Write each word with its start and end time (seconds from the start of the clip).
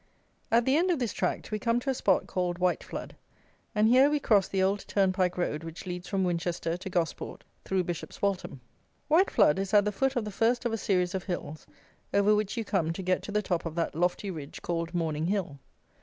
At 0.49 0.65
the 0.65 0.75
end 0.75 0.89
of 0.89 0.97
this 0.97 1.13
tract 1.13 1.51
we 1.51 1.59
come 1.59 1.79
to 1.81 1.89
a 1.91 1.93
spot 1.93 2.25
called 2.25 2.57
Whiteflood, 2.57 3.11
and 3.75 3.87
here 3.87 4.09
we 4.09 4.19
cross 4.19 4.47
the 4.47 4.63
old 4.63 4.79
turnpike 4.87 5.37
road 5.37 5.63
which 5.63 5.85
leads 5.85 6.07
from 6.07 6.23
Winchester 6.23 6.75
to 6.75 6.89
Gosport 6.89 7.43
through 7.65 7.83
Bishop's 7.83 8.19
Waltham. 8.19 8.61
Whiteflood 9.11 9.59
is 9.59 9.75
at 9.75 9.85
the 9.85 9.91
foot 9.91 10.15
of 10.15 10.25
the 10.25 10.31
first 10.31 10.65
of 10.65 10.73
a 10.73 10.75
series 10.77 11.13
of 11.13 11.25
hills 11.25 11.67
over 12.15 12.33
which 12.33 12.57
you 12.57 12.65
come 12.65 12.91
to 12.93 13.03
get 13.03 13.21
to 13.21 13.31
the 13.31 13.43
top 13.43 13.63
of 13.63 13.75
that 13.75 13.93
lofty 13.93 14.31
ridge 14.31 14.63
called 14.63 14.95
Morning 14.95 15.27
Hill. 15.27 15.59